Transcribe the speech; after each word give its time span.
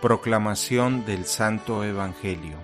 Proclamación 0.00 1.04
del 1.04 1.26
Santo 1.26 1.84
Evangelio 1.84 2.56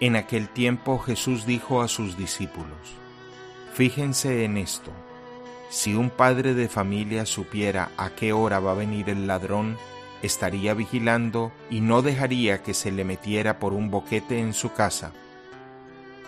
En 0.00 0.16
aquel 0.16 0.48
tiempo 0.48 0.98
Jesús 0.98 1.46
dijo 1.46 1.80
a 1.80 1.86
sus 1.86 2.16
discípulos, 2.16 2.96
Fíjense 3.74 4.44
en 4.44 4.56
esto, 4.56 4.90
si 5.70 5.94
un 5.94 6.10
padre 6.10 6.54
de 6.54 6.68
familia 6.68 7.24
supiera 7.24 7.90
a 7.96 8.10
qué 8.10 8.32
hora 8.32 8.58
va 8.58 8.72
a 8.72 8.74
venir 8.74 9.10
el 9.10 9.28
ladrón, 9.28 9.76
estaría 10.22 10.74
vigilando 10.74 11.52
y 11.70 11.80
no 11.80 12.02
dejaría 12.02 12.64
que 12.64 12.74
se 12.74 12.90
le 12.90 13.04
metiera 13.04 13.60
por 13.60 13.74
un 13.74 13.92
boquete 13.92 14.40
en 14.40 14.54
su 14.54 14.72
casa. 14.72 15.12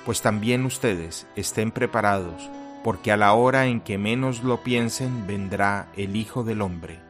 Pues 0.06 0.22
también 0.22 0.64
ustedes 0.66 1.26
estén 1.34 1.72
preparados, 1.72 2.48
porque 2.84 3.10
a 3.10 3.16
la 3.16 3.32
hora 3.32 3.66
en 3.66 3.80
que 3.80 3.98
menos 3.98 4.44
lo 4.44 4.62
piensen 4.62 5.26
vendrá 5.26 5.88
el 5.96 6.14
Hijo 6.14 6.44
del 6.44 6.62
Hombre. 6.62 7.09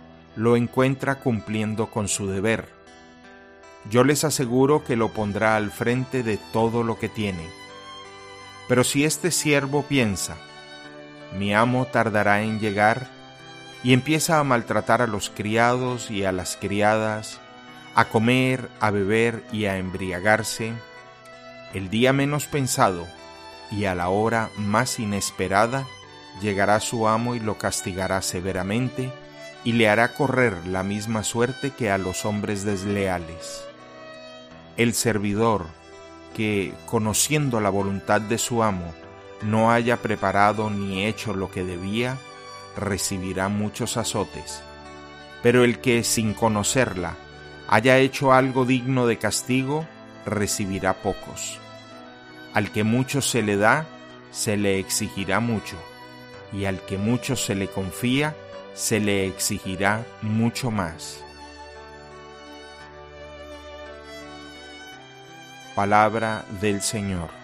lo 0.35 0.55
encuentra 0.55 1.15
cumpliendo 1.15 1.87
con 1.87 2.07
su 2.07 2.27
deber. 2.27 2.69
Yo 3.89 4.03
les 4.03 4.23
aseguro 4.23 4.83
que 4.83 4.95
lo 4.95 5.09
pondrá 5.09 5.55
al 5.55 5.71
frente 5.71 6.23
de 6.23 6.37
todo 6.53 6.83
lo 6.83 6.99
que 6.99 7.09
tiene. 7.09 7.47
Pero 8.67 8.83
si 8.83 9.03
este 9.03 9.31
siervo 9.31 9.83
piensa, 9.83 10.37
mi 11.37 11.53
amo 11.53 11.85
tardará 11.85 12.41
en 12.41 12.59
llegar, 12.59 13.07
y 13.83 13.93
empieza 13.93 14.39
a 14.39 14.43
maltratar 14.43 15.01
a 15.01 15.07
los 15.07 15.31
criados 15.31 16.11
y 16.11 16.23
a 16.23 16.31
las 16.31 16.55
criadas, 16.55 17.39
a 17.95 18.05
comer, 18.05 18.69
a 18.79 18.91
beber 18.91 19.43
y 19.51 19.65
a 19.65 19.77
embriagarse, 19.77 20.73
el 21.73 21.89
día 21.89 22.13
menos 22.13 22.45
pensado 22.45 23.07
y 23.71 23.85
a 23.85 23.95
la 23.95 24.09
hora 24.09 24.49
más 24.57 24.99
inesperada, 24.99 25.85
llegará 26.41 26.79
su 26.79 27.07
amo 27.07 27.33
y 27.35 27.39
lo 27.39 27.57
castigará 27.57 28.21
severamente 28.21 29.11
y 29.63 29.73
le 29.73 29.89
hará 29.89 30.13
correr 30.13 30.55
la 30.67 30.83
misma 30.83 31.23
suerte 31.23 31.71
que 31.71 31.91
a 31.91 31.97
los 31.97 32.25
hombres 32.25 32.63
desleales. 32.63 33.63
El 34.77 34.93
servidor 34.93 35.67
que, 36.35 36.73
conociendo 36.85 37.59
la 37.59 37.69
voluntad 37.69 38.21
de 38.21 38.37
su 38.37 38.63
amo, 38.63 38.93
no 39.41 39.71
haya 39.71 39.97
preparado 39.97 40.69
ni 40.69 41.05
hecho 41.05 41.33
lo 41.33 41.51
que 41.51 41.63
debía, 41.63 42.17
recibirá 42.77 43.49
muchos 43.49 43.97
azotes. 43.97 44.61
Pero 45.43 45.63
el 45.63 45.79
que, 45.79 46.03
sin 46.03 46.33
conocerla, 46.33 47.15
haya 47.67 47.97
hecho 47.97 48.33
algo 48.33 48.65
digno 48.65 49.07
de 49.07 49.17
castigo, 49.17 49.85
recibirá 50.25 51.01
pocos. 51.01 51.59
Al 52.53 52.71
que 52.71 52.83
mucho 52.83 53.21
se 53.21 53.41
le 53.41 53.57
da, 53.57 53.85
se 54.31 54.57
le 54.57 54.79
exigirá 54.79 55.39
mucho, 55.39 55.77
y 56.53 56.65
al 56.65 56.81
que 56.85 56.97
mucho 56.97 57.35
se 57.35 57.55
le 57.55 57.67
confía, 57.67 58.35
se 58.73 58.99
le 58.99 59.27
exigirá 59.27 60.05
mucho 60.21 60.71
más. 60.71 61.23
Palabra 65.75 66.45
del 66.59 66.81
Señor. 66.81 67.40